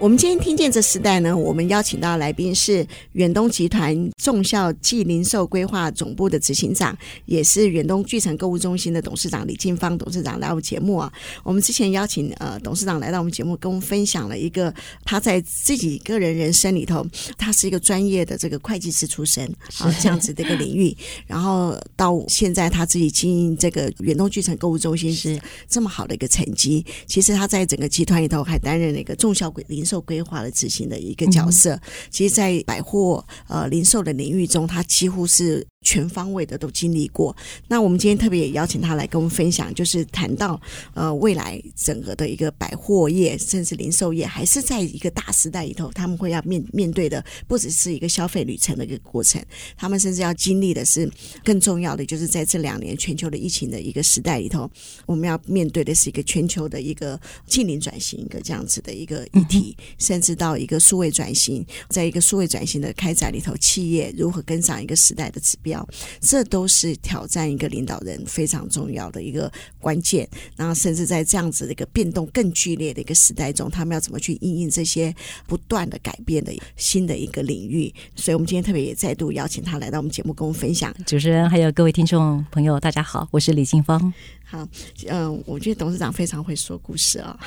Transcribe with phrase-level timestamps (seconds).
[0.00, 6.96] 我们今天听见这时代呢，我们邀请到的来宾是远东集团仲孝纪零售规划总部的执行长，
[7.26, 11.12] 也是远东巨城购物中心的董事长李静芳董事长来我们节目啊。
[11.44, 14.74] 我们之前邀请呃董事长来到我们节目，跟我们分享了一个
[15.04, 19.44] 他在自己个人人生里头，他是一个专业的这个会计师出身
[19.80, 20.96] 啊，这样子的一个领域，
[21.28, 25.38] 然后到现在他自己经营这个远东巨城购物中心是
[25.68, 26.82] 这么好的一个成绩。
[27.06, 30.00] 其实他在整个集团里头还担任了一个仲孝零售。
[30.00, 31.76] 受规划的执行的一个角色，
[32.10, 35.66] 其实，在百货呃零售的领域中，它几乎是。
[35.82, 37.34] 全方位的都经历过。
[37.66, 40.60] 那我们今天特别也邀请他来跟我们分享，就是谈到
[40.94, 49.42] 呃未来整个的一个百货业，甚至零售业，还是在一个大时代里头，他们会要面面对的，不只是一个消费旅程的一个过程，
[49.76, 51.10] 他们甚至要经历的是
[51.42, 54.70] 更重要的，就是在这两年全球的疫情的一个时代里头，
[55.06, 65.70] 我们要面对的是一个全球的一个近零转型，一个这样子的一个议题，甚至到一个数位转型，在一个数位转型的开展里头，企业如何跟上一个时代的指标。
[66.20, 70.28] 这都是挑战一个领导人非常重要的一个关键。
[70.56, 75.14] 然后，甚至在这样子的一个变动更剧烈的一个时代中，他们要怎么去应应这些
[75.46, 77.92] 不断的改变的新的一个领域？
[78.14, 80.94] 所以，我们今天特别也再度邀请他来到我们节目，跟我们分享。
[81.06, 84.12] 主持人还有各位听众朋友，大家好，我是李静芳。
[84.50, 84.66] 好，
[85.06, 87.38] 嗯，我觉得董事长非常会说故事啊，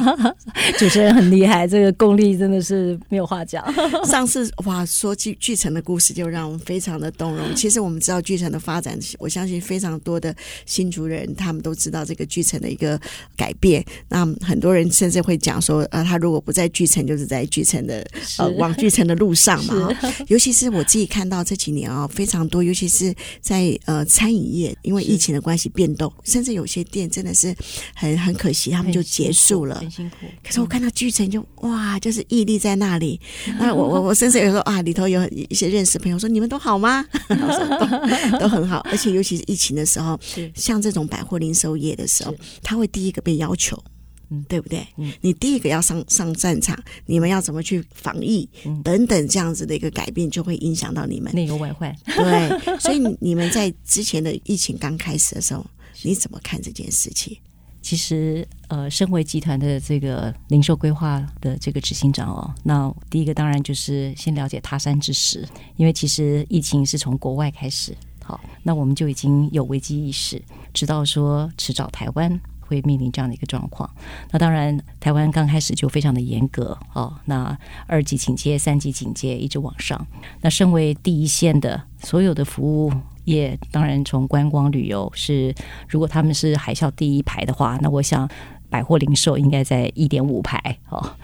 [0.78, 3.64] 主持人很厉害，这个功力真的是没有话讲。
[4.04, 7.54] 上次哇，说巨巨城的故事就让我们非常的动容。
[7.54, 13.00] 其实我们知道巨城的发展，我相信非常多的新竹人他们都知道这个巨城的一个
[13.34, 13.82] 改变。
[14.10, 19.88] 那很多人甚至会讲说，呃，他如果不在巨城，就是在巨城的呃往巨城的路上嘛。
[20.28, 26.12] 尤其是我自己看到这几年啊，非常多，尤其是在呃餐饮业，因为疫情的关系变动。
[26.24, 27.54] 甚至有些店真的是
[27.94, 30.16] 很很可惜，他们就结束了，很辛苦。
[30.42, 33.20] 可是我看到巨城就哇，就是屹立在那里。
[33.58, 37.04] 那我我我甚至有时候啊，里头有一些认识朋友说，你们都好吗？
[37.28, 40.18] 都 都很好，而且尤其是疫情的时候，
[40.54, 43.82] 像这种百货零售业的时候，他会第一个被要求。
[44.30, 44.86] 嗯，对不对？
[44.98, 48.46] 嗯，你第一个要上上战场，你们要怎么去防疫
[48.84, 51.96] 等等这样子的一个改变，就会影响到你们内忧外患。
[52.04, 55.64] 对，所以你们在之前的疫情刚开始的时候，
[56.02, 57.36] 你怎么看这件事情？
[57.80, 70.42] 其实，呃，身为集团的这个零售规划的这个执行长哦，那第一个当然就是先了解他山之石，因为其实疫情是从国外开始，好，那我们就已经有危机意识，
[70.74, 72.38] 知道说迟早台湾。
[72.60, 73.90] 会面临这样的一个状况，
[74.30, 77.18] 那当然，台湾刚开始就非常的严格哦。
[77.24, 80.06] 那二级警戒、三级警戒一直往上。
[80.42, 82.92] 那身为第一线的所有的服务
[83.28, 85.54] 业，当然从观光旅游是，
[85.88, 88.28] 如果他们是海啸第一排的话，那我想
[88.68, 90.58] 百货零售应该在一点五排
[90.88, 91.16] 哦。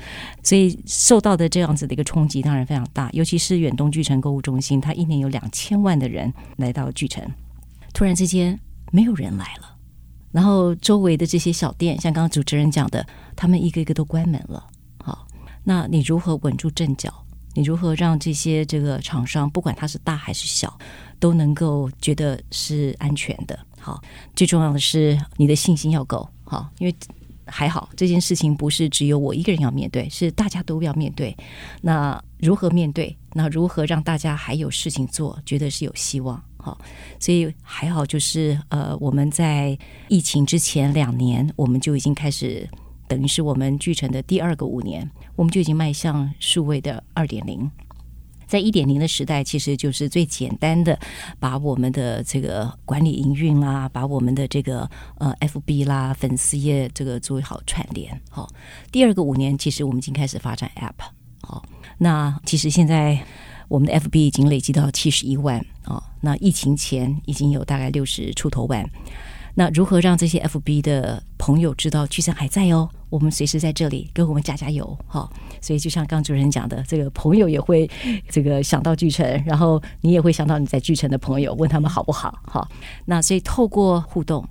[0.42, 7.22] 所以受到的这样子的一个冲击当然非常大，尤其是远东巨城购物中心，它一年有两千万的人来到巨城，
[7.92, 8.58] 突然之间
[8.92, 9.76] 没有人来了。
[10.30, 14.66] 然后周围的这些小店，像刚刚主持人讲的，他们一个一个都关门了。
[14.98, 15.26] 好，
[15.62, 17.12] 那你如何稳住阵脚？
[17.56, 20.76] 你如何让这些这个厂商，不管他是大还是小，
[21.18, 23.58] 都能够觉得是安全的？
[23.80, 24.00] 好，
[24.34, 26.28] 最重要的是你的信心要够。
[26.44, 26.94] 好，因为
[27.46, 31.36] 还好这件事情不是只有我一个人要面对，是大家都要面对。
[31.82, 33.14] 那如何面对？
[33.32, 36.42] 那如何让大家还有事情做，觉得是有希望？
[36.56, 36.78] 好，
[37.20, 39.76] 所以还好，就是呃，我们在
[40.08, 42.66] 疫情之前两年，我们就已经开始，
[43.06, 47.70] 等于是我们巨成的第二个五年，我们就已经迈向数位的二点零。
[48.46, 50.98] 在一点零的时代，其实就是最简单的，
[51.38, 54.88] 把我们的这个管理营运啦，把我们的这个
[55.18, 58.20] 呃 FB 啦、粉丝页这个做好串联。
[58.30, 58.48] 好，
[58.90, 61.04] 第二个五年，其实我们已经开始发展 App。
[61.42, 61.64] 好，
[61.98, 63.24] 那其实现在。
[63.66, 68.84] 我们的 FB 已经累积到七十一万啊、哦，那疫情前已经有大概六十出头万。
[69.54, 72.88] 那如何让这些 FB 的朋友知道巨城还在哦？
[73.08, 75.30] 我们随时在这里，跟我们加加油哈、
[75.60, 77.88] 所以就像刚主持人讲的，这个朋友也会
[78.28, 82.38] 这个想到巨城，然后你也会想到你在巨城的朋友，问他们好不好？
[82.44, 82.68] 哈、
[83.04, 84.46] 那所以透过互动。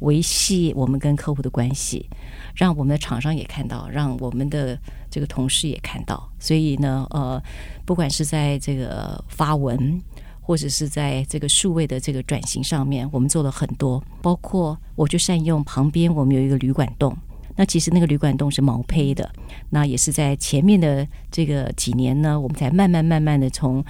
[0.00, 2.08] 维系我们跟客户的关系，
[2.54, 4.78] 让我们的厂商也看到，让我们的
[5.10, 6.30] 这个同事也看到。
[6.38, 7.42] 所以呢，呃，
[7.84, 10.00] 不管是在这个发文，
[10.48, 14.02] 或者是在这个数位的这个转型上面，我们做了很多。
[14.22, 17.14] 包括我就善用旁边我们有一个旅馆栋，
[17.54, 19.30] 那其实那个旅馆栋是毛坯的，
[19.68, 23.84] 那也是在前面的这个几年呢，我们才慢慢慢慢的从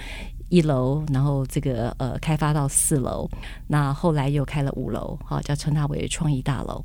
[0.49, 3.29] 一楼，然后这个呃开发到四楼，
[3.67, 6.81] 那后来又开了五楼，好叫称它为创意大楼。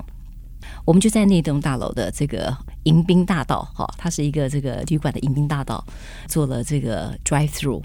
[0.85, 5.85] 我们就在那栋大楼的这个迎宾大道，哈，它是一个这个旅馆的迎宾大道，
[6.29, 7.83] 做了这个 drive through，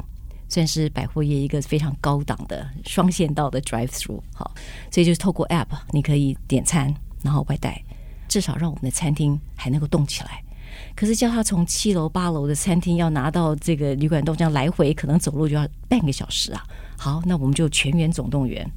[0.50, 4.52] 算是百货业一个非常高档的双线道的 drive through，好，
[4.90, 7.82] 所以就是透过 app 你可以点餐，然后外带，
[8.28, 10.42] 至少让我们的餐厅还能够动起来。
[10.94, 16.62] 可是叫他从七楼八楼的餐厅要拿到这个旅馆栋，这样来回可能走路就要半个小时啊。
[16.98, 18.70] 好，那我们就全员总动员，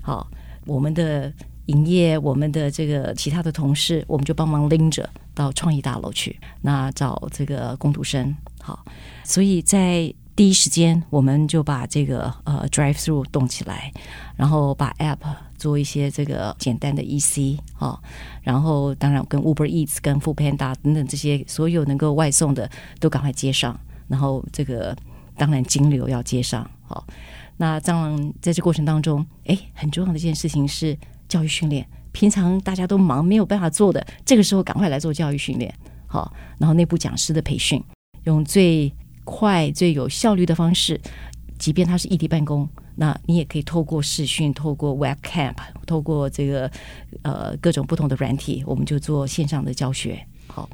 [0.00, 0.26] 好，
[0.64, 1.30] 我们的。
[1.66, 8.32] 营业，我们的这个其他的同事，我们就帮忙拎着到创意大楼去，那找这个工读生。
[8.62, 8.84] 好，
[9.24, 13.90] 所以在第一时间，我们就把这个呃 drive through 动起来，
[14.36, 15.16] 然后把 app
[15.56, 18.02] 做一些这个简单的 EC 好，
[18.42, 24.94] 然后当然跟 Uber Eats、跟 Foodpanda 等等这些所有能够外送的都赶快接上，然后这个
[25.36, 26.70] 当然金流要接上。
[26.82, 27.06] 好，
[27.56, 30.96] 那当然在这过程当中，哎，很重要的一件事情是。
[31.28, 35.74] 教育训练，平常大家都忙，没有办法做的，这个时候赶快来做教育训练，
[36.06, 37.82] 好，然后内部讲师的培训，
[38.22, 38.88] 用最
[39.26, 40.98] 快、最有效率的方式，
[41.58, 45.52] 即便他是异地办公，那你也可以透过视讯、透过 Webcam、
[45.86, 46.70] 透过这个
[47.22, 50.24] 呃各种不同的软体，我们就做线上的教学。
[50.46, 50.70] 好，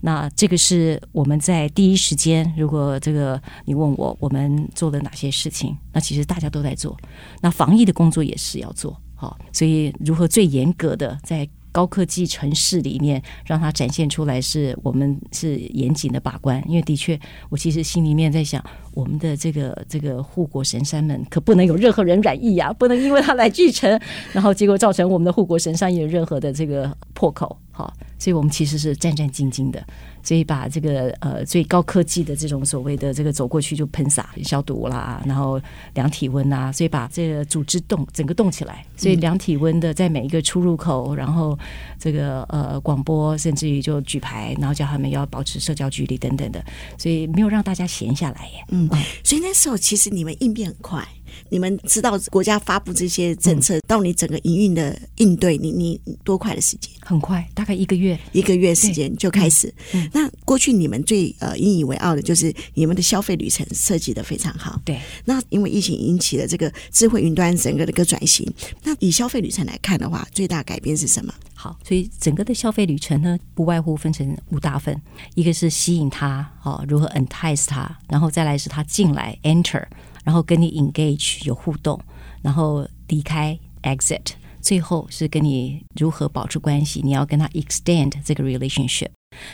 [0.00, 6.96] 那这个是我们在第一时间，如果这个你问我，我们做了哪些事情，那其实大家都在做，
[7.42, 8.96] 那防疫的工作也是要做。
[9.18, 16.62] 好，所以如何最严格的在高科技城市里面让它展现出来，是我们是严谨的把关。
[16.66, 17.20] 因为的确，
[17.50, 18.64] 我其实心里面在想，
[18.94, 24.00] 我们的这个这个护国神山们可不能有任何人染疫呀、啊，不能因为他来巨城，
[24.32, 27.54] 然后结果造成我们的护国神山有任何的这个破口。
[27.70, 29.86] 好，所以我们其实是战战兢兢的。
[30.26, 35.60] 所以把这个呃最高科技的这种所谓的这个走过去就喷洒消毒啦，然后
[35.94, 38.84] 量体温啊，所以把这个组织动整个动起来。
[38.96, 41.56] 所以量体温的在每一个出入口，然后
[41.96, 46.60] 这个呃广播，甚至于就举牌，然后叫他们要保持社交距离等等的，
[46.98, 48.64] 所以没有让大家闲下来耶。
[48.70, 48.88] 嗯，
[49.22, 51.06] 所以那时候其实你们应变很快。
[51.48, 56.92] 你们知道国家发布这些政策，到你整个营运的应对，你你多快的时间？
[57.00, 59.72] 很快，大概一个月，一个月时间就开始。
[59.92, 64.80] 嗯，那过去你们最呃引以为傲的就是你们的消费旅程设计的非常好。
[64.84, 68.44] 对，那因为疫情引起了这个智慧云端整个的一个转型，
[68.82, 71.32] 那以消费旅程来看的话，最大改变是什么？
[71.54, 75.00] 好，所以整个的消费旅程呢，不外乎分成五大份，
[75.34, 79.84] 一个是吸引他，哦，如何 entice 他，然后再来是他进来 enter。
[80.26, 81.98] 然后跟你 engage 有互动，
[82.42, 89.10] 然后离开 exit，最后是跟你如何保持关系，你要跟他 extend 这个 relationship，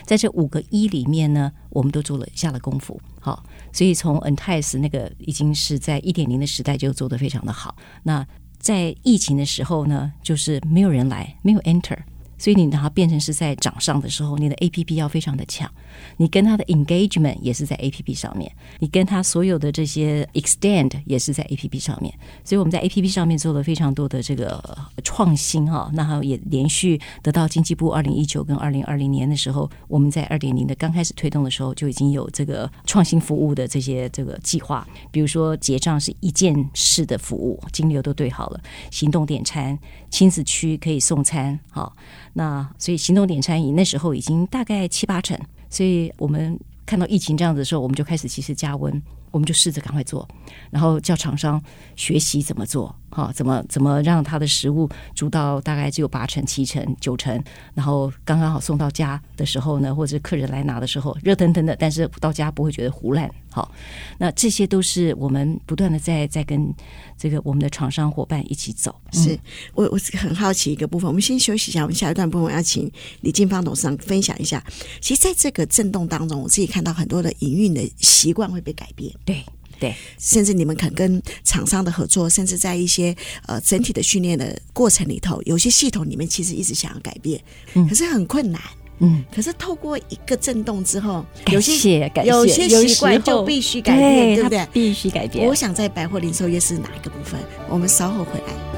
[0.06, 2.98] 在这五个一里面呢，我们都做了下了功夫。
[3.20, 7.76] 好，所以从 entice 那个已经是在一点零的时代就做得非常的好。
[8.02, 8.26] 那
[8.58, 11.98] 在疫情的时候呢，就是没有人来，没有 enter。
[12.42, 15.70] 所以你让它变成是在掌上的时候，你的 APP 要非常的强，
[16.16, 18.50] 你跟他的 engagement 也是在 APP 上面，
[18.80, 22.12] 你跟他所有的这些 extend 也是在 APP 上面。
[22.42, 24.60] 所以我们在 APP 上面做了非常多的这个
[25.04, 39.78] 创新哈，那还也连续得到经济部二零一九跟二零二零年的时候，我们在二点零的刚开始推动的时候就已经有这个创新服务的这些这个计划，比如说结账是一键式的服务，金流都对好了，行动点餐，
[40.10, 41.94] 亲子区可以送餐，好。
[42.34, 50.26] 那所以行动点餐饮那时候已经大概七八成，所以我们看到疫情这样子的时候，我们就开始其实加温，我们就试着赶快做，
[50.70, 51.62] 然后叫厂商
[51.96, 52.94] 学习怎么做。
[53.10, 57.42] 好，怎么怎么让他的食物煮到大概只有八成、七成、九成，
[57.74, 63.30] 然后刚刚好送到家的时候呢，或者客人来拿的时候，热腾腾的，但是到家不会觉得糊烂。
[63.52, 63.70] 好，
[64.18, 66.74] 那这些都是我们不断的在在跟
[67.18, 68.94] 这个我们的厂商伙伴一起走。
[69.12, 69.38] 是
[69.74, 72.90] 我我是很好奇一个部分，我们先休息一下，我们下一段部分要请
[73.20, 74.64] 李金芳董事长分享一下。
[75.00, 79.12] 其实在这个震动当中，我自己看到很多的营运的习惯会被改变。
[79.24, 79.44] 对。
[79.80, 83.12] 对，甚至你们肯跟厂商的合作，甚至在一些
[83.46, 87.42] 呃整体的训练的过程里头，有些系统你们其实一直想要改变，
[87.74, 88.62] 嗯，可是很困难，
[88.98, 94.66] 嗯，可是透过一个震动之后，有些有些习惯就必须改变，对不对？
[94.72, 95.46] 必须改变。
[95.46, 97.40] 我想在百货零售业是哪一个部分？
[97.68, 98.71] 我们稍后回来。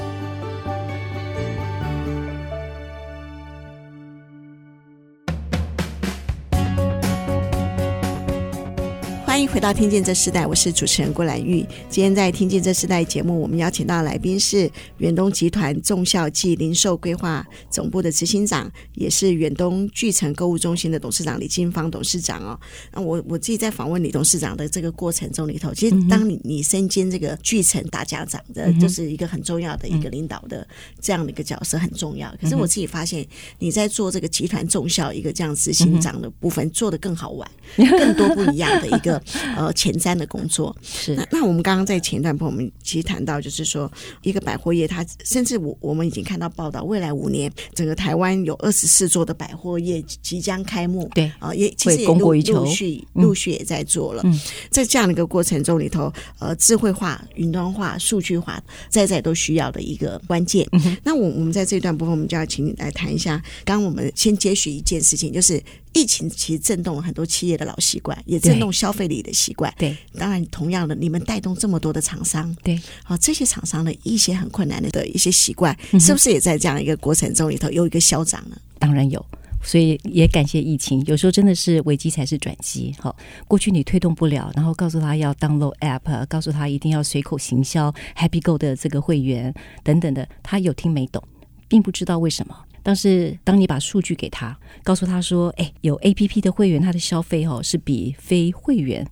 [9.55, 11.65] 回到《听见这时代》，我是主持人郭兰玉。
[11.89, 22.59] 今天在《听见这时代》节目，我们邀请到的来宾是远东集团众效暨零售规划总部的执行长，也是远东巨城购物中心的董事长李金芳董事长哦。
[22.91, 30.67] 那我我自己在访问李董事长的这个过程中里头，其实当你你身兼这个巨城大家长的，就是一个很重要的一个领导的
[30.99, 32.29] 这样的一个角色很重要。
[32.41, 33.25] 可是我自己发现
[33.59, 39.23] 你在做这个集团众效一个这样执行长的部分做得更好玩，更多不一样的一个。
[39.55, 41.27] 呃，前瞻的工作是那。
[41.31, 51.09] 那我们刚刚在前段部分，我们其实谈到，就是说，一个百货业，它甚至我我们已经看到报道，未来五年，整个台湾有二十四座的百货业即将开幕。
[51.13, 54.21] 对啊，也其实也陆陆续陆续也在做了。
[54.25, 60.67] 嗯，在这样的一个过程中里头，呃，智慧化、云端化、数据化，在在都需要的一个关键。
[60.71, 63.41] 嗯、那我我们在这段部分，我们就要请你来谈一下。
[63.63, 65.61] 刚刚我们先接续一件事情，就是。
[65.95, 69.73] 疫情其实震动了很多企业的老习惯，也震动消费力的习惯。
[69.77, 78.57] 对，当然同样的，你们带动这么多的厂商，对，好，这些厂商的一些很困难的的一些习惯，是不是也在这样一个过程中里头有一个消长呢？
[78.77, 79.25] 当然有，
[79.63, 81.01] 所以也感谢疫情。
[81.05, 82.93] 有时候真的是危机才是转机。
[82.99, 83.15] 好，
[83.47, 91.23] 过去你推动不了，然后告诉他要 download app，告诉他一定要随口行销 Happy Go 的这个会员等等的，他有听没懂，
[91.69, 92.53] 并不知道为什么。
[92.87, 99.03] 但是，当你把数据给他，告诉他说：“哎，有 APP 的会员，他的消费哦是比非会员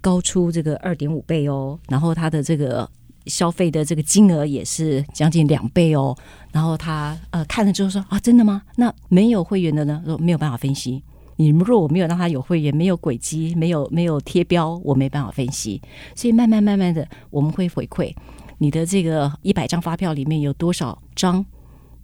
[0.00, 2.90] 高出这个二点五倍哦，然后他的这个
[3.26, 6.12] 消费的这个金额也是将近两倍哦。
[6.50, 8.62] 然后他呃看了之后说：啊，真的吗？
[8.74, 10.02] 那没有会员的呢？
[10.04, 11.00] 说没有办法分析。
[11.36, 15.80] 你们若我没有让他有会员，没有轨迹，没有没有贴标，我没办法分析。
[16.16, 18.12] 所以慢慢慢慢的，我们会回馈
[18.58, 21.46] 你的这个一百张发票里面有多少张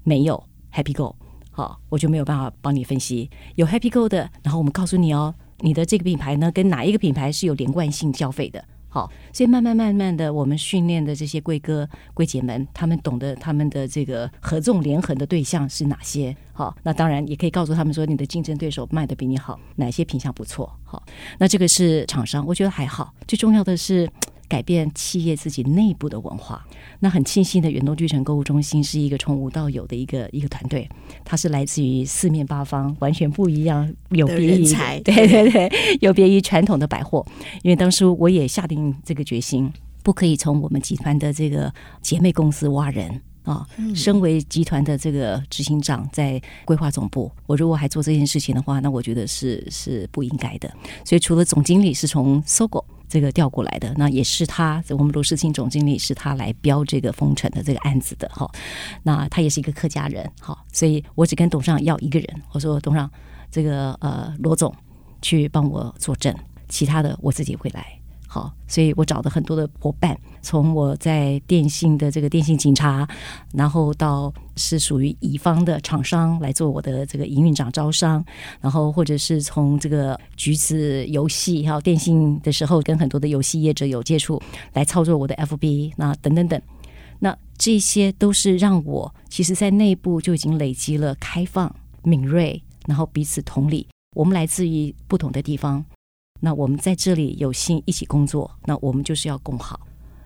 [0.04, 0.40] 没有。”
[0.76, 1.16] Happy Go，
[1.52, 3.30] 好，我就没有办法帮你分析。
[3.54, 8.62] 有 Happy Go 的，然后我们告诉你哦，你的这个品牌呢，跟哪一个品牌是有连贯性消费的？
[8.90, 16.36] 好，所以慢慢慢慢的，我们训练的这些贵哥贵姐们，他们懂得他们的这个合纵连横的对象是哪些？
[16.52, 20.70] 好，那当然也可以告诉他们说，你的竞争对手卖的比你好，哪些品相不错？
[20.84, 21.02] 好，
[21.38, 23.14] 那这个是厂商，我觉得还好。
[23.26, 24.06] 最重要的是。
[24.48, 26.64] 改变企业自己内部的文化，
[27.00, 30.88] 那很庆幸的，远东巨城购物中心是一个从无到有的一个一个团队，
[31.24, 34.66] 它是来自于四面八方，完全不一样，有别于
[35.04, 37.26] 对对对，有别于传统的百货。
[37.62, 39.72] 因为当时我也下定这个决心，
[40.02, 43.66] 不可以从我们集团的这个姐妹公司挖人啊。
[43.94, 50.72] 身为集团的这个执行长，在规划总部，我如果还做这件事情的话，那我觉得是是不应该的。
[51.04, 52.84] 所以除了总经理是从 SOGO。
[53.08, 58.50] 这个调过来的，那也是他，我们罗世清总经理是他来标这个风城的这个案子的哈。
[59.02, 63.10] 那他也是一个客家人，哈，所以我只跟董事长要一个人，我说董事长，
[63.50, 64.74] 这个呃罗总
[65.22, 66.34] 去帮我作证，
[66.68, 67.86] 其他的我自己会来。
[68.36, 73.08] 好，所以我找的很多的伙伴，从我在电信的这个电信警察，
[73.54, 78.22] 然后到是属于乙方的厂商来做我的这个营运长招商，
[78.60, 84.38] 然后或者是从这个橘子游戏还有电信的时候，跟很多的游戏业者有接触，
[84.74, 86.60] 来操作我的 FB，那等等等，
[87.18, 95.82] 那这些都是让我其实在内部就已经累积了开放、敏锐，然后彼此同理，我们来自于不同的地方。
[96.46, 99.80] 那我们在这里有幸一起工作，那我们就是要共好。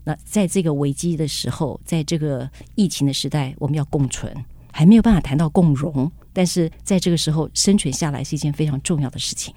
[0.05, 4.31] 那在这个危机的时候，在这个疫情的时代，我们要共存，
[4.71, 9.55] 还没有办法谈到共荣，但是在这个时候生存下来是一件非常重要的事情。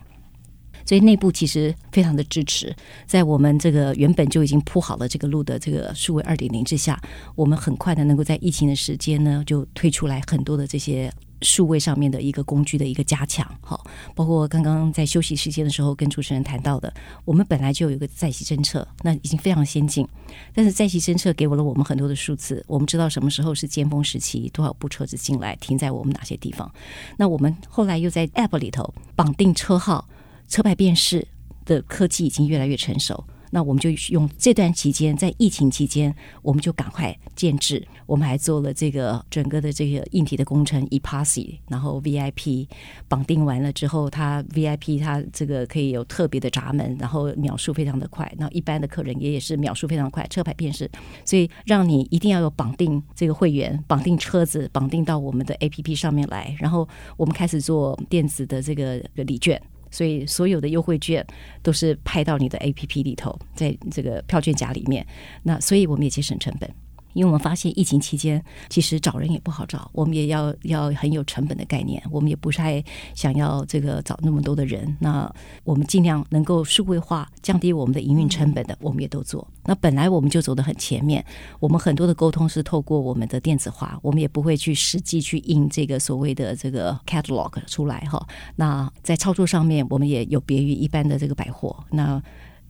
[0.86, 2.74] 所以内部其实非常的支持，
[3.05, 6.98] 在我们这个原本就已经铺好了这个路的这个数位二点零之下，
[7.36, 11.12] 我们很快的能够在疫情的时间呢，就推出来很多的这些。
[11.43, 13.85] 数位上面的一个工具的一个加强，好，
[14.15, 16.91] 包括刚刚在休息时间的时候跟主持人谈到的，
[17.25, 20.07] 我们本来就有一个在席侦测，那已经非常先进，
[20.53, 26.71] 但是在席侦测给我了我们很多的数字，我们知道什么时候是尖峰时期，多少部车子进来停在我们哪些地方，
[27.17, 30.07] 那我们后来又在 App 里头绑定车号、
[30.47, 31.27] 车牌辨识
[31.65, 33.23] 的科技已经越来越成熟。
[33.53, 37.88] 那我们就用这段期间，在疫情期间，我们就赶快建置。
[38.07, 42.67] 我们还做了这个整个的这个硬体的工程，ePASS，然后 VIP
[43.07, 48.29] 绑定完了之后，它 VIP 它这个可以有特别的闸门，然后秒数非常的快。
[48.39, 50.89] 那一般的客人也也是秒数非常快，车牌辨识，
[51.24, 56.55] 所以让你一定要有绑定这个会员，绑定车子，绑定到我们的 APP 上面来。
[56.57, 59.62] 然后我们开始做电子的这个礼券。
[59.93, 61.23] 所以所有的优惠券
[61.62, 65.05] 都是派到你的 APP 里头，在这个票券夹里面。
[65.43, 66.67] 那所以我们也节省成本，
[67.13, 72.84] 因为我们发现疫情期间其实找人也不好找，我们也要要很有成本的概念，我们也不太
[73.15, 74.96] 想要这个找那么多的人。
[75.00, 75.32] 那
[75.63, 79.48] 我们尽量能够数位化，降低我们的营运成本的，我们也都做。
[79.65, 81.24] 那本来我们就走得很前面，
[81.60, 88.25] 我们很多的沟通是透过我们的电子化，我们也不会去实际去印这个所谓的这个 catalog 出来哈。
[88.58, 91.84] 那在操作上面，我们也有别于一般的这个百货。
[91.91, 92.22] 那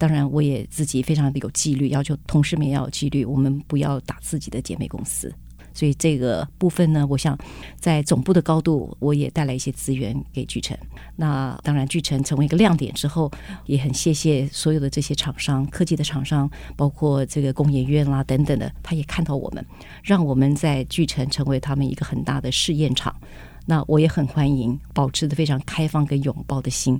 [0.03, 5.33] 当然，我也自己非常的有纪律，要求同事们也要有纪律，我们不要打自己的姐妹公司。
[5.73, 7.37] 所以这个部分呢，我想
[7.79, 10.77] 在总部的高度，我也带来一些资源给巨城。
[11.15, 13.31] 那当然，巨城成为一个亮点之后，
[13.65, 19.65] 也很谢谢所有的这些厂商、科技的厂商，包括这个工研院啦等等的，他也看到我们，
[20.03, 23.15] 让我们在巨城成为他们一个很大的试验场。
[23.65, 26.99] 那我也很欢迎，保持的非常开放跟拥抱的心，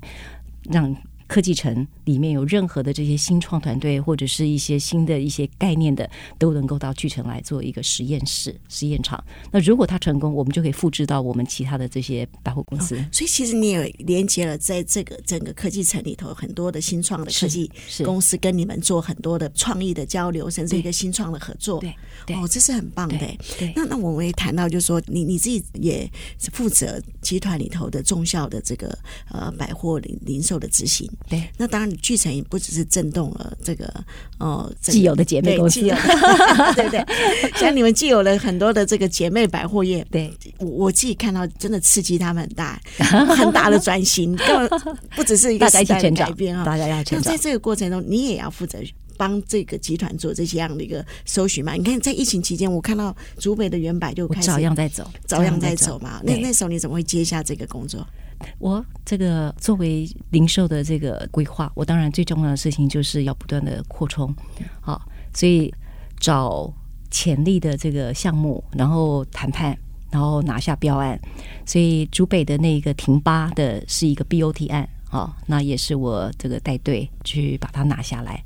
[0.72, 0.96] 让。
[1.34, 9.24] 科技城里面有任何的这些新创团队，或者是一些新的一些概念的，都能够到巨城来做一个实验室、实验场。
[9.52, 12.96] 那如果它成功，我们就可以复制到我们其他的这些百货公司。
[12.98, 17.72] 哦，所以其实你也连接了在这个整个科技城里头很多的新创的科技
[18.06, 21.80] 公司，跟你们做很多的创意的交流，甚至一个新创的合作。
[21.80, 21.96] 对，
[22.28, 23.18] 对哦，这是很棒的。
[23.18, 28.96] 对，对那那我们也谈到，就是说你你自己也是负责集团里头的重效的这个
[29.32, 31.10] 呃百货零零售的执行。
[31.28, 33.92] 对，那当然，巨城也不只是震动了这个
[34.38, 35.82] 哦，既有的姐妹公司，
[36.76, 42.82] 对对对，像你们既有了很多的这个姐妹百货业，对我我自己看到，真的刺激他们很大，
[43.36, 44.70] 很大的转型， 根本
[45.16, 47.32] 不只是一个时代的改变啊，大家要成长。
[47.32, 48.78] 那在这个过程中，你也要负责
[49.18, 51.74] 帮这个集团做这些样的一个搜寻嘛？
[51.74, 56.22] 你看，在疫情期间，我看到竹北的原百就开始照样在走，照样在走嘛。
[56.24, 58.06] 那那时候你怎么会接下这个工作？
[58.60, 64.36] 我这个作为零售的这个规划，我当然最重要的事情就是要不断的扩充，
[64.82, 65.02] 好，
[65.34, 65.74] 所以
[66.20, 66.74] 找
[67.10, 69.78] 潜力的这个项目，然后谈判，
[70.12, 71.18] 然后拿下标案。
[71.66, 78.44] 所以竹北的那个停八的是一个 BOT 案，好，那也是我这个带队去把它拿下来。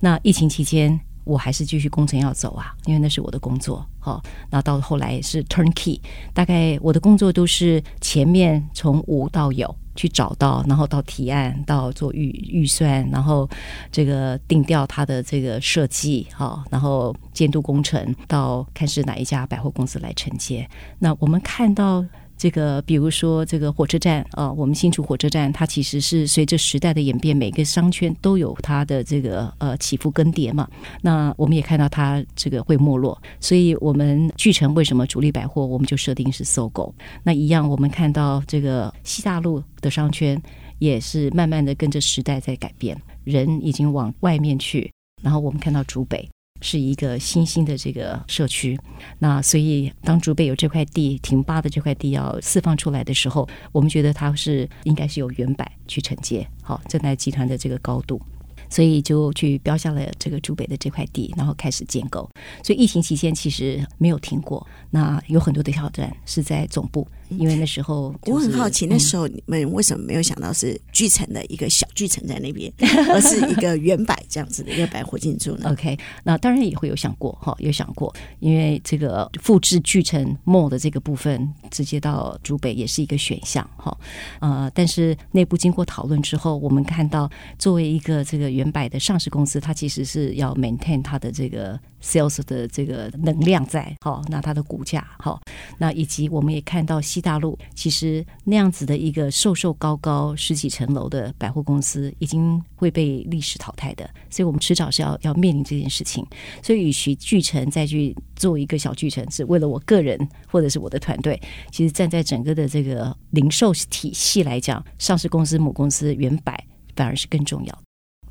[0.00, 1.00] 那疫情期间。
[1.24, 3.86] 我还是继续工程要走啊，因为那是我的工作。
[3.98, 6.00] 好，那到后来是 turnkey，
[6.32, 13.46] 大概我的工作都是前面从无到有去找到，然后到提案，到做预预算，然后
[13.92, 20.66] 这个定调它的这个设计，好，然后监督工程，到看是哪一家百货公司来承接。
[20.98, 22.02] 那我们看到。
[22.38, 30.68] 这个，比如说这个火车站啊、我们新竹火车站，它其实是随着时代的演变，每个商圈都有它的这个呃起伏更迭嘛。
[31.02, 36.94] 那我们也看到它这个会没落，所以我们巨城为什么主力百货，我们就设定是搜狗。
[37.24, 40.40] 那一样，我们看到这个西大路的商圈
[40.78, 46.28] 也是慢慢的跟着时代在改变，人已经往外面去，然后我们看到竹北。
[46.60, 48.78] 是一个新兴的这个社区，
[49.18, 58.20] 那所以当竹北有这块地停八的这块地要释放出来的时候，我们觉得它是应该是由原百去承接，好，正在集团的这个高度，
[58.68, 62.28] 所以就去标下了这个竹北的这块地，然后开始建构。
[62.62, 67.06] 所以疫情期间其实没有停过，那有很多的挑战是在总部。
[67.30, 72.72] 因为那时候，我很好奇，那时候你们为什么没有想到是巨城的一个小巨城在那边，
[73.10, 83.96] 而是一个原百这样子的一个百货进驻呢？OK，那当然也会有想过哈，有想过，因为这个复制巨城 mall 的这个部分，直接到竹北也是一个选项哈。
[84.40, 95.38] 呃，但是内部经过讨论之后，我们看到作为一个这个原百的上市公司，它其实是要 maintain 它的这个 sales 的这个能量在哈，那它的股价哈，
[95.78, 97.00] 那以及我们也看到。
[97.20, 106.26] 大陆其实那样子的一个瘦瘦高高十几层楼的百货公司，已经会被历史淘汰的，所以我们迟早是要要面临这件事情。
[106.62, 111.40] 所以，与其巨城再去做一个小巨城，是为了我个人或者是我的团队。
[111.70, 116.62] 其实站在整个的这个零售体系来讲，上市公司母公司原百
[116.94, 117.87] 反而是更重要。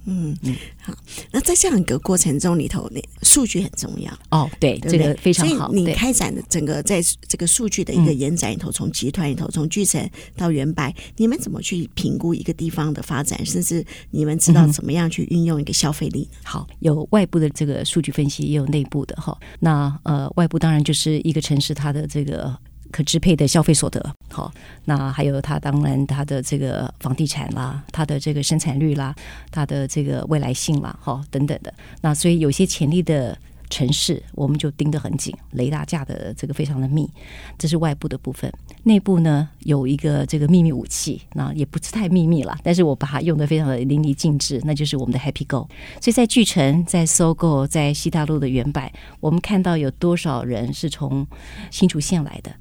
[0.08, 0.94] 嗯嗯，好。
[1.32, 4.50] 那在这样一个过程中里头，那数据很重要哦。
[4.60, 5.68] 对，对对这个非常好。
[5.68, 13.46] 所以你开展的整个在这个数据的一个延展里头，从集团里头，从巨城到原白，你们怎么去评估一个地方的发展？
[13.46, 16.28] 甚至你们知道怎么样去运用一个消费力？
[16.44, 19.38] 好，有外部的这个数据分析，也有内部的哈。
[19.60, 22.58] 那呃，外部当然就是一个城市它的这个。
[22.92, 24.52] 可支配的消费所得，好，
[24.86, 29.14] 那还有它当然它的这个房地产啦，它的这个生产率啦，
[29.52, 31.74] 它的这个未来性啦，好，等等的。
[32.02, 33.38] 那所以有些潜力的
[33.70, 37.10] 城市，我们就盯得很紧，雷达架的这个非常的密，
[37.58, 38.52] 这是外部的部分。
[38.84, 45.68] 内部呢有一个这个秘密武器，那也不是太秘密了，但是我把它用得非常的淋漓尽致，那就是我们的 Happy Go。
[46.00, 51.28] 所以在巨城、在搜购、在西大路的原版，我们看到有多少人是从
[51.70, 52.52] 新竹县来的，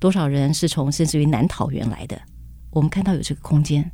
[0.00, 2.20] 多少人是从甚至于南桃园来的，
[2.70, 3.90] 我们看到有这个空间，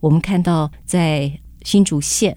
[0.00, 1.30] 我们看到在
[1.62, 2.36] 新竹县。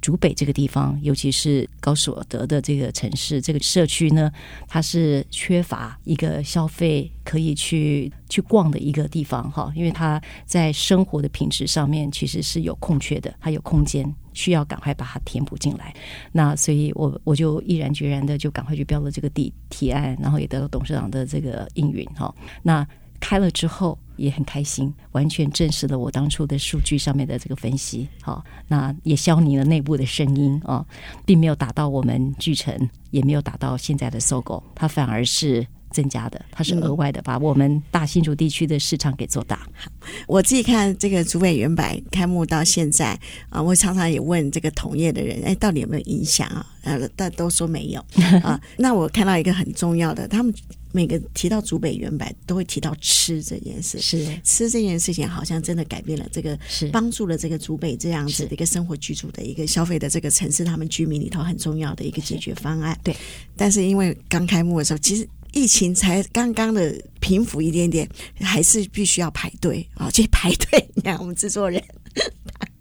[0.00, 4.30] 竹北这个地方，尤其是高所得的这个城市，这个社区呢，
[4.68, 15.92] 它是缺乏一个消费可以去去逛的一个地方哈，因为它在生活的品质上面其实是有空缺的，它有空间需要赶快把它填补进来。
[16.30, 22.32] 那所以我我就毅然决然的就赶快去标了这个地提案，然后也得到董事长的这个应允哈。
[22.62, 22.86] 那
[23.18, 23.98] 开了之后。
[24.18, 28.08] 也很开心，完全证实了我当初的数据上面的这个分析。
[28.20, 30.84] 好，那也消弭了内部的声音啊，
[31.24, 32.76] 并没有打到我们巨城，
[33.12, 39.68] 也没有打到现在的搜狗它反而是增加的，它是额外的，把我们大新竹地区的市场给做大。
[39.74, 39.90] 好，
[40.26, 43.18] 我自己看这个竹北原百开幕到现在
[43.50, 46.66] 啊，我常常也问这个同业的人，哎，到底有没有影响啊？
[46.82, 48.04] 呃，但都说没有
[48.42, 48.60] 啊。
[48.76, 50.52] 那我看到一个很重要的，他们。
[50.90, 54.00] 每个提到竹北原百，都会提到吃这件事。
[54.00, 62.98] 是吃这件事情，好像真的改变了这个，是帮助了这个竹北这样子的一个生活居住的一个消费的这个城市，他们居民里头很重要的一个解决方案。
[63.04, 63.14] 对，
[63.54, 68.08] 但是因为刚开幕的时候，其实疫情才刚刚的平复一点点，
[68.40, 70.88] 还是必须要排队啊，去排队。
[70.94, 71.82] 你看我们制作人。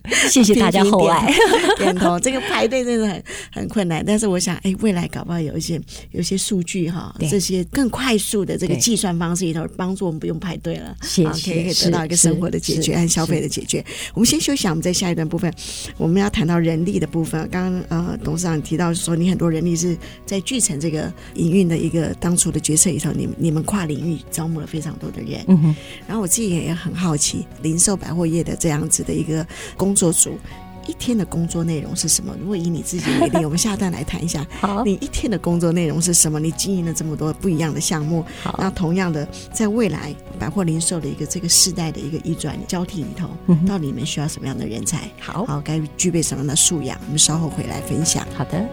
[0.29, 1.31] 谢谢大家厚爱，
[1.77, 2.19] 点头。
[2.19, 5.79] 这个排队真的很很困难，但是我想，哎，未来搞不好有一些
[6.11, 13.83] 有一些数据哈，这些更快速的这个计算方式里头，帮助我们不用排队了，谢谢，可以可以得到一个生活的解决和消费的解决。
[14.13, 15.53] 我们先休息，我们在下一段部分，
[15.97, 17.47] 我们要谈到人力的部分。
[17.49, 25.43] 刚刚呃，董事长提到说，你很多人力是在巨城这个营运的一个当初的决策里头，你们你们跨领域招募了非常多的人。
[25.47, 25.75] 嗯哼。
[26.07, 30.37] 然后我自己也很好奇，零售百货业的这样子的一个工作组
[30.87, 32.33] 一天的工作内容是什么？
[32.39, 34.47] 如果以你自己为例，我们下段来谈一下。
[34.61, 36.39] 好，你一天的工作内容是什么？
[36.39, 45.11] 你经营了这么多不一样的项目，好，那同样的，在未来百货零售的一个这个世代的一个移转交替里头，嗯，到底你们需要什么样的人才？
[45.19, 46.97] 好，好，该具备什么样的素养？
[47.07, 48.25] 我们稍后回来分享。
[48.33, 48.65] 好的。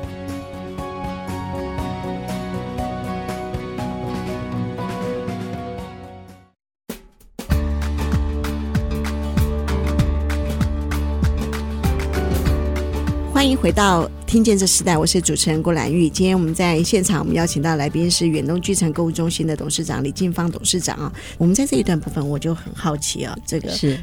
[13.65, 16.07] 回到《听见这时代》，我是主持人郭兰玉。
[16.07, 21.11] 今天我们在现场，我们邀请到来宾是远东巨城购物中心的董事长李静芳董事长啊。
[21.39, 23.99] 我们在这一段部分，我就很好奇啊，这个是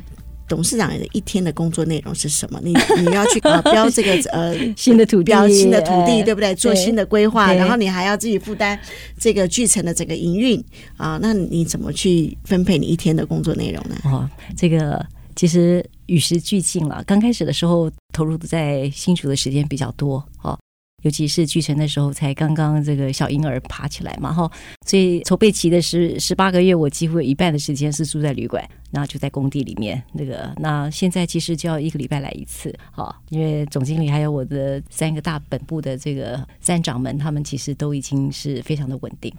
[0.47, 2.60] 董事长的一天的工作内容是什么？
[2.63, 2.74] 你
[3.06, 6.56] 你要去标这个呃新的土地，标新的土地，对不对？
[6.56, 8.80] 做新的规划，然后你还要自己负担
[9.19, 10.60] 这个巨城的整个营运
[10.97, 11.19] 啊。
[11.21, 13.95] 那你怎么去分配你一天的工作内容呢？
[14.06, 15.06] 哦，这个。
[15.34, 17.02] 其实与时俱进了。
[17.06, 20.60] 刚开始的时候，投入在新竹的时间比较多，哦，
[21.04, 24.52] 尤其是聚成的时候，才刚刚这个小婴儿爬起来嘛，哈，
[24.86, 28.62] 所以筹备期的十十八个月，我几乎有一半的时间是住在旅馆。
[28.91, 39.34] 那就在工地里面，那个那现在其实就要一个礼拜来一次，好，因为总经理还有我的三个大本部的这个三长们，他们其实都已经是非常的稳定。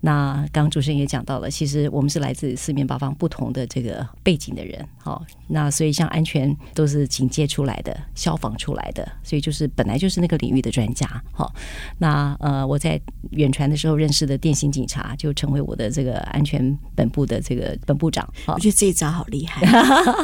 [0.00, 11.52] 那刚刚主持人也讲到了，其实我们是来自四面八方不同的这个背景的人，好，那所以像安全都是警戒出来的，消防出来的，所以就是本来就是那个领域的专家，好，
[11.98, 12.98] 那呃我在
[13.32, 18.93] 远传的时候认识的电信警察就成为我的这个安全本部的这个本部长，好，我觉得这。
[18.94, 19.66] 招好厉害，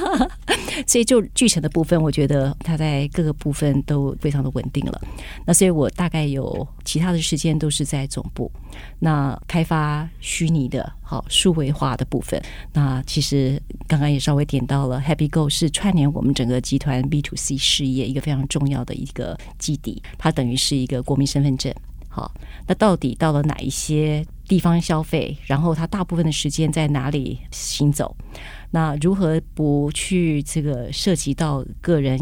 [0.86, 5.00] 所以就巨城的部分，我觉得它在各个部分都非常的稳定了。
[5.44, 8.50] 那所以我大概有其他的时间都是在总部，
[9.00, 12.40] 那开发虚拟的好数位化的部分。
[12.72, 21.74] 那其实刚刚也稍微点到了，Happy Go 是串联我们整个集团 B to C 事业一个非常重要的一个基地，它等于是一个国民身份证。
[22.12, 22.32] 好，
[22.66, 25.36] 那到底到了哪一些地方消费？
[25.46, 28.16] 然后它大部分的时间在哪里行走？
[28.70, 32.18] 那如何不去这个涉及到个人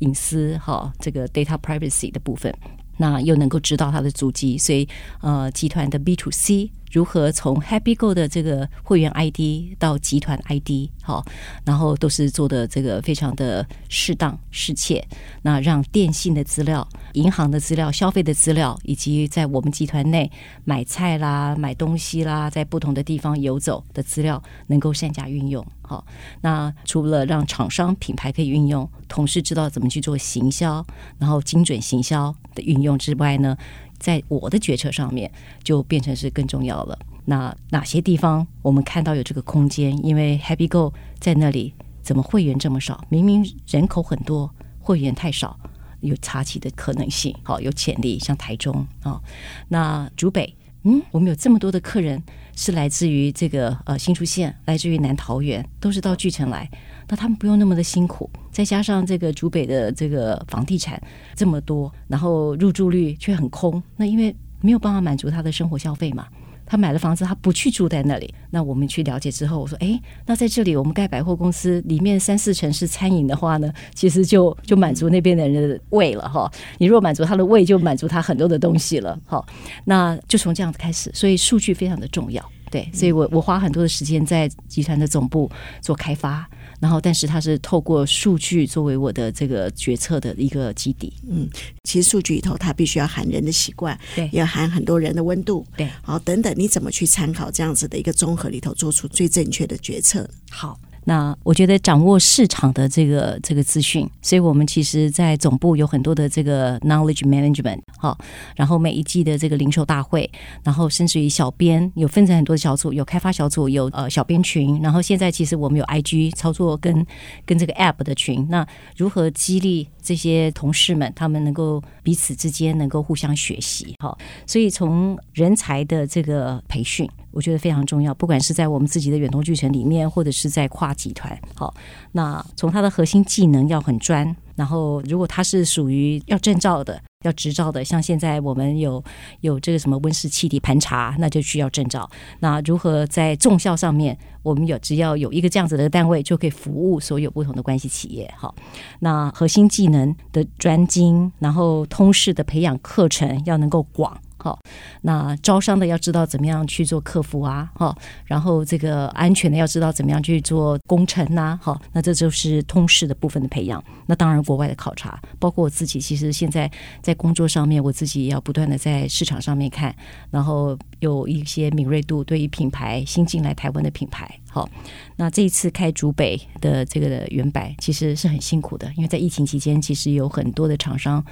[0.00, 2.52] 隐私哈，这个 data privacy 的部分，
[2.98, 4.88] 那又能够知道他的足迹，所以
[5.20, 6.70] 呃，集团的 B to C。
[6.92, 11.24] 如何从 Happy Go 的这个会员 ID 到集团 ID 好，
[11.64, 15.02] 然后都是做的这个非常的适当适切，
[15.40, 20.30] 那让电信的资料、银行的资料、消费的资料，以及在我们集团内
[20.64, 25.66] 买菜啦、买东西啦，在不同的地方游走的资料，能够善加运用。
[25.80, 26.04] 好，
[26.42, 30.84] 那除了让厂商品牌可以运用，同时知道怎么去做行销，
[31.18, 33.56] 然后精准行销的运用之外呢？
[34.02, 35.30] 在我的决策上面
[35.62, 36.98] 就变成是更重要了。
[37.24, 39.96] 那哪些地方我们看到有这个空间？
[40.04, 43.02] 因为 Happy Go 在那里，怎么会员这么少？
[43.08, 45.56] 明明人口很多，会员太少，
[46.00, 48.18] 有插旗的可能性，好，有潜力。
[48.18, 49.22] 像台中啊，
[49.68, 50.52] 那竹北，
[50.84, 52.20] 嗯，我们有这么多的客人
[52.56, 56.68] 是来自于这个呃新竹县，来自于南桃园，都是到巨城来。
[57.08, 61.00] 那他们不用那么的辛苦，再加上这个竹北的这个房地产
[61.36, 66.26] 这么多，然后入住率却很空，那因为没有办法满足他的生活消费嘛。
[66.72, 68.32] 他买了房子，他不去住在那里。
[68.48, 76.50] 那我们去了解之后，我说：“哎，那在这里我们盖百货公司，里面三四成是餐饮的话呢，其实就就满足那边的人的胃了哈。
[76.80, 79.20] 你若满足他的胃，就满足他很多的东西了。
[79.26, 79.44] 哈，
[79.84, 81.10] 那就从这样子开始。
[81.12, 82.88] 所以数据非常的重要，对。
[82.90, 85.50] 所以我我花很多的时间在集团的总部
[85.82, 86.48] 做开发。”
[86.82, 91.12] 然后，但是它是透过数据作为我的这个决策的一个基底。
[91.30, 91.48] 嗯，
[91.84, 100.28] 其实数据里头它必须要含人的习惯，对，要含很多人的温度，对，好，等等，你怎么去参考这样子的一个综合里头，做出最正确的决策？
[100.50, 100.76] 好。
[101.04, 108.16] 那我觉得掌握市场的这个这个资讯，所以我们其实，在总部有很多的这个 knowledge management，好，
[108.54, 110.30] 然后每一季的这个零售大会，
[110.62, 117.04] 然后甚至于小编有分成很多小组，有开发小组，有呃小编群，然后现在其实我们有 IG 操作跟
[117.44, 127.08] 跟这个 app 的群，那如何激励这些同事们，他们能够彼此之间能够互相学习，好，所以从人才的这个培训。
[127.32, 131.36] 我觉得非常重要，不管是在我们自己的远东巨城里面，或者是在跨集团。
[131.54, 131.74] 好，
[132.12, 139.02] 那从他的核心技能要很专，然后如果他是属于要证照的、要执照的，像现在我们有
[139.40, 142.08] 有这个什么温室气体盘查，那就需要证照。
[142.40, 148.32] 那如何在重效上面，我们有只要有一个这样子的单位，就可以服务所有不同的关系企业。
[148.36, 148.54] 好，
[149.00, 154.20] 那核心技能的专精，然后通识的培养课程要能够广。
[154.42, 154.58] 好，
[155.02, 163.80] 那招商的要知道怎么样去做客服啊，好，然后这个安全的要知道怎么样去做工程呐，好，那这就是通识的部分的培养。
[164.06, 166.68] 那当然，国外的考察，包括我自己，其实现在
[167.00, 169.94] 在工作上面，我自己也要不断的在市场上面看，
[170.32, 174.38] 然后有一些敏锐度，对于品牌新进来台湾的品牌。
[174.48, 174.68] 好，
[175.16, 181.24] 那这一次开竹北的这个原白其实是很辛苦的，因为在疫情期间，其实有很多的厂商，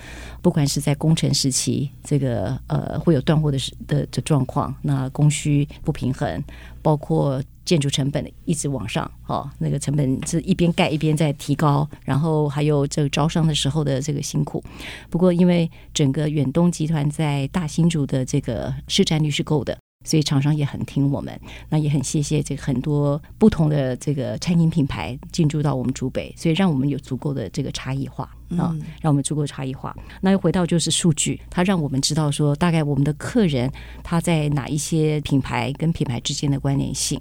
[0.42, 6.42] 不管是在工程时期，这个呃会有断货的的的状况，那供需不平衡，
[6.82, 14.60] 包括建筑成本一直往上，哦，那个成本是一边盖一边在提高，然后还有这个招商的时候的这个辛苦。
[15.08, 19.78] 不过因为整个远东集团在大新竹的这个市占率是够的。
[20.06, 28.24] 所以厂商也很听我们，那也很谢谢这个很多不同的这个餐饮品牌进驻到我们竹北，所以让我们有足够的这个差异化
[28.56, 29.94] 啊，让我们足够差异化。
[30.22, 33.70] 那又回到就是数据，它让我们知道说大概我们的客人
[34.02, 37.20] 他在哪一些品牌跟品牌之间的关联性。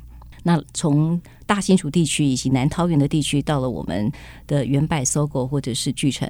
[0.49, 4.11] 那从大新竹地区以及南桃园的地区到了我们
[4.47, 6.27] 的原百 SOGO 或者是巨城，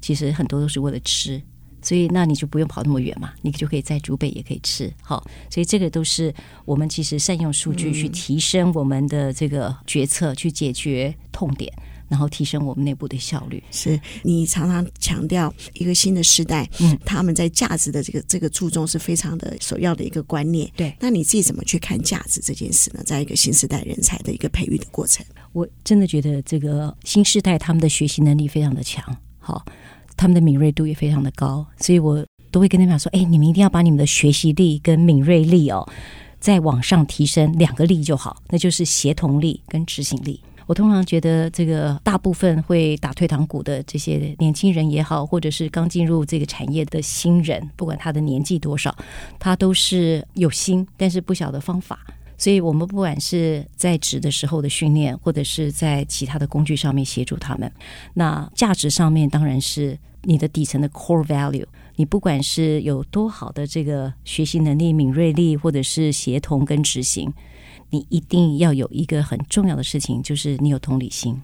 [0.00, 1.40] 其实很多都是为了吃。
[1.80, 5.22] 所以，那你就不用跑那么远嘛，你就可以在竹北也可以吃好。
[5.48, 11.72] 所以，这个都是我们其实善用数据去提升我们的这个决策，去解决痛点，
[12.08, 13.62] 然后提升我们内部的效率。
[13.70, 20.70] 是你常常强调一个新的时代，嗯，他们在价值的这个这个注重是非常的首要的一个观念。
[20.76, 23.02] 对，那你自己怎么去看价值这件事呢？
[23.04, 29.04] 在一个新时代人才的一个培育的过程，我真的觉得这个新时代他们的学习能力非常的强，
[29.38, 29.64] 好。
[30.16, 35.84] 他们的敏锐度也非常的高，所以我都会跟他们讲说：“哎，你们一定要把你们的学习力跟敏锐力哦，
[36.38, 48.94] 再往上提升两个力就好，那就是协同力跟执行力。”我通常觉得，这个大部分会打退堂鼓的这些年轻人也好，或者是刚进入这个产业的新人，不管他的年纪多少，
[49.38, 51.98] 他都是有心，但是不晓得方法。
[52.36, 57.70] 所以，我们不管是在职的时候的训练，或者是在其他的工具上面协助他们。
[58.14, 61.64] 那价值上面当然是你的底层的 core value。
[61.96, 67.32] 你不管是有多好的这个学习能力、敏锐力，或者是协同跟执行，
[67.90, 71.40] 你一定要有一个很重要的事情，就是你有同理心。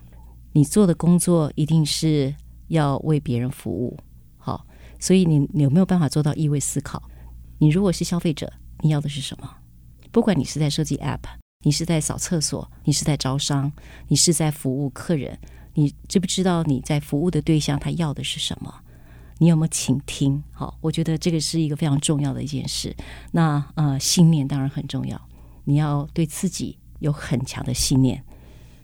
[0.53, 2.35] 你做的工作一定是
[2.68, 3.96] 要为别人服务。
[4.37, 4.66] 好，
[4.98, 7.03] 所以你有没有办法做到易位思考？
[7.59, 9.48] 你如果是消费者，你要的是什么？
[10.11, 11.20] 不管你是在设计 App，
[11.64, 13.70] 你是在扫厕所，你是在招商，
[14.09, 15.38] 你是在服务客人，
[15.74, 18.74] 你知不知道你在服务的对象他要的是什么？
[19.38, 20.42] 你有没有倾听？
[20.50, 22.94] 好，我觉得这个是一个非常重要的一件事。
[23.31, 25.20] 那呃，信念当然很重要，
[25.70, 28.22] 你要对自己有很强的信念。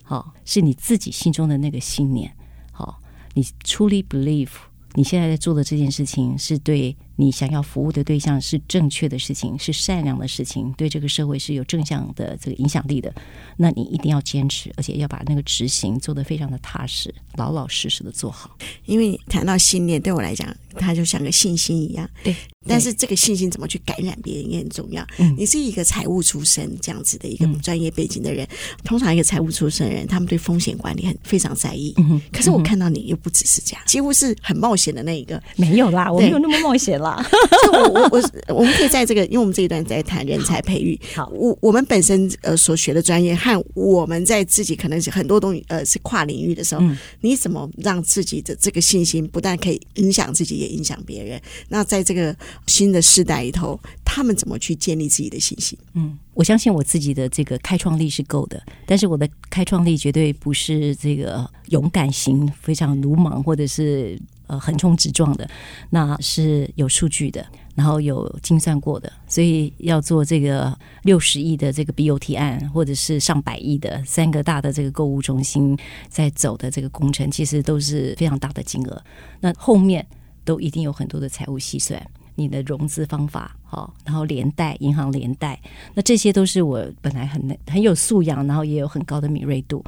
[0.05, 2.33] 好，是你自己心中的那个信念。
[2.71, 3.01] 好，
[3.35, 4.51] 你 truly believe
[4.93, 13.13] 你现在在做的这件事情是对你想要服务的对象是正确的事情，是善良的事情，对这个社会是有正向的这个影响力的，
[13.57, 18.57] 那你一定要坚持，而且要把那个执行做得非常的踏实，老老实实的做好。
[18.85, 22.09] 因为谈到信念，对我来讲，它就像个信心一样。
[22.23, 22.35] 对。
[22.69, 25.07] 但是这个信心怎么去感染别人也很重要。
[25.19, 31.95] 嗯，你是一个财务出身这样子的一个专业背景的人，嗯、通常一个财务出身的人，他们对风险管理很非常在意。
[31.99, 35.41] 嗯，可是我看到你又不只是这样，几乎是很冒险的那一个。
[35.55, 37.25] 没有啦，我没有那么冒险啦。
[37.65, 41.01] 就我我我我们可以在这个，因为我们这一段在谈人才培育。
[41.15, 51.41] 好，我我们本身呃所学的专业和我们在自己可能是很多东西呃是跨领域的时候，嗯，你怎么让自己的这个信心不但可以影响自己，也影响别人？
[51.69, 53.37] 那在这个新的时代。
[53.37, 55.79] 里头，他们怎么去建立自己的信心？
[55.93, 65.49] 嗯，我相信我自己的这个开创力是够的，但是我的开创力绝对不是这个勇敢型、非常鲁莽或者是呃横冲直撞的，
[65.91, 69.13] 那是有数据的，然后有精算过的。
[69.27, 75.77] 所以要做这个六十亿的这个 BOT 案，或者是上百亿的三个大的这个购物中心
[76.09, 79.03] 在走的这个工程，其实都是非常大的金额。
[79.41, 80.07] 那后面
[80.45, 82.01] 都一定有很多的财务细算。
[82.39, 85.59] 你的融资方法好，然后连带银行连带，
[85.95, 89.83] 那这些都是我本来很很有素养，然后也有很高的敏锐度。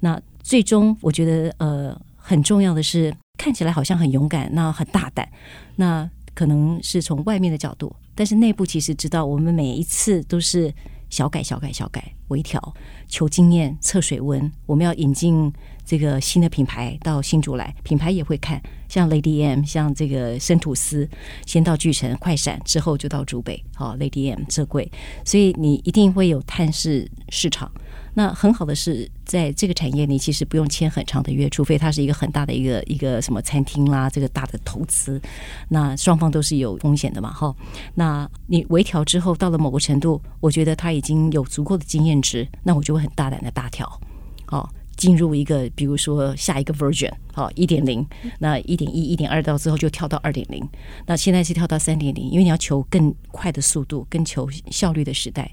[0.00, 5.28] 那最终我觉得呃很重要的是，看起来好像很勇敢，那很大胆，
[5.76, 10.72] 那可能是从外面的角度，但是内部其实知道，我们每一次都是
[11.10, 12.74] 小改小改小改微调，
[13.08, 15.52] 求经验测水温，我们要引进。
[15.86, 21.06] 这个新的品牌到新竹来，品牌也会看，像 Lady M，像这个生吐司，
[21.44, 24.90] 先到巨城快闪，之后就到竹北，好 Lady M 这柜，
[25.26, 27.70] 所以你一定会有探视市场。
[28.14, 35.20] 那很好的是，在这个产业你其实不用签很长的约，除非它是一个很大的一个一个什么餐厅啦，这个大的投资，
[35.68, 37.54] 那双方都是有风险的嘛，哈。
[37.94, 44.00] 那你微调之后到了某个程度，我觉得他已经有足够的经验值，那我就会很大胆的大调，
[44.46, 44.72] 好。
[44.96, 48.06] 进入一个，比如说下一个 version，好，一点零，
[48.38, 50.64] 那一点一、一点二到之后就跳到二点零，
[51.04, 55.50] 那现在是跳到三点零，因为你要求更快的速度，更求效率的时代，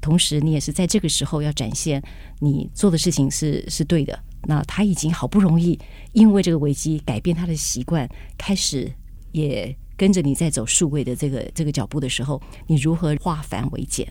[0.00, 2.02] 同时你也是在这个时候要展现
[2.40, 4.18] 你做的事情是是对的。
[4.44, 5.78] 那他已经好不容易
[6.12, 8.08] 因为这个危机改变他的习惯，
[8.38, 8.90] 开始
[9.32, 14.06] 也跟着你在走数位的这个这个脚步的时候，你如何化繁为简？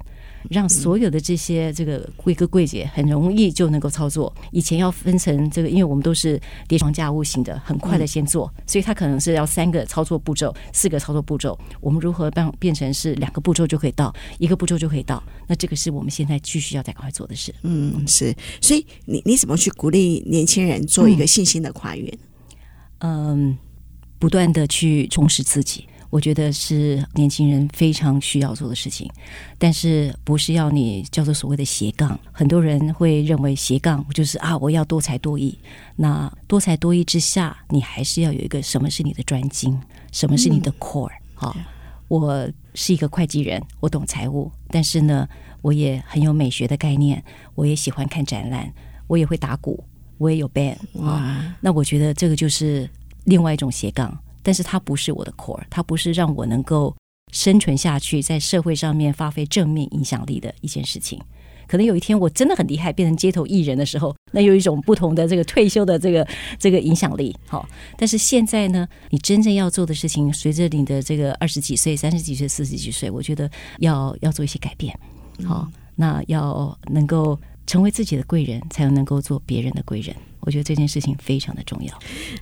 [0.49, 4.33] 让所有的这些这个柜哥柜姐很容易就能够操作。
[4.51, 11.57] 以前要分成这个，因为我们都是叠床架屋型的，很快的先做，所以它可能是要三个操作步骤，四个操作步骤。
[11.81, 15.21] 我们如何变变成是两个步骤就可以到，一个步骤就可以到？
[15.47, 17.53] 那这个是我们现在继续要再赶快做的事。
[17.63, 18.35] 嗯，是。
[18.61, 22.13] 所以你你怎么去鼓励年轻人做一个信心的跨越？
[22.99, 23.57] 嗯，
[24.17, 25.87] 不断的去充实自己。
[26.09, 29.09] 我觉得是年轻人非常需要做的事情，
[29.57, 32.17] 但是不是要你叫做所谓的斜杠？
[32.31, 35.57] 很多人会认为斜杠就是啊，我要多才多艺。
[35.95, 39.79] 那多才多艺之下，你还是要有一个什么是你的专精，
[40.11, 41.11] 什么是你的 core？
[41.35, 41.55] 好，
[42.07, 45.27] 我是一个会计人，我懂财务，但是呢，
[45.61, 47.23] 我也很有美学的概念，
[47.55, 48.71] 我也喜欢看展览，
[49.07, 49.83] 我也会打鼓，
[50.17, 50.77] 我也有 band。
[50.93, 52.89] 哇，那我觉得这个就是
[53.25, 54.17] 另外一种斜杠。
[54.47, 56.95] 但是它不是我的 core，它不是让我能够
[57.33, 61.21] 生存下去，在社会上面发挥正面影响力的一件事情。
[61.67, 66.25] 可能有一天我真的很厉害，变成街头艺人的时候，那有一种不同的这个退休的这个
[66.57, 67.35] 这个影响力。
[67.45, 74.97] 好，但是现在呢，你真正要做的事情，随着你的这个二十几岁、三十几岁、四十几岁，我觉得要要做一些改变。
[75.43, 80.15] 好，那要能够成为自己的贵人，才能能够做别人的贵人。
[80.39, 81.93] 我觉得这件事情非常的重要。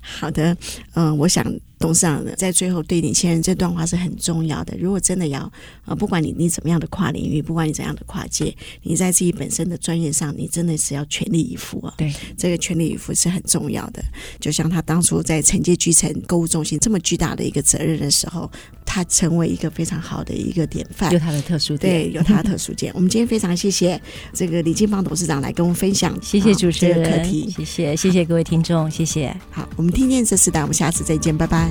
[0.02, 0.56] 好的，
[0.94, 1.46] 嗯，我想
[1.80, 4.78] 董事长在最后对年轻人这段话是很重要的。
[4.78, 5.40] 如果真的要
[5.86, 11.94] 啊，不管你你怎么样的跨领域，不管你怎样的跨界，你在自己本身的专业上，你真的是要全力以赴啊。
[11.98, 14.04] 对，这个全力以赴是很重要的。
[14.40, 18.50] 就像他当初在承接巨城购物中心这么巨大的一个责任的时候，
[18.86, 21.12] 他成为一个非常好的一个典范。
[21.12, 22.92] 有他的特殊点，对，有他的特殊点。
[22.96, 24.00] 我们今天非常谢谢
[24.34, 27.85] 这个李金芳董事长来跟我们分享，谢谢主持人，这个课题，谢谢。
[27.94, 29.36] 谢谢各位听众，谢谢。
[29.52, 31.70] 好，我们听见这时代，我们下次再见，拜拜。